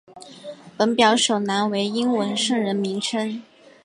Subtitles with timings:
[0.75, 3.43] 本表首栏为英文圣人名称。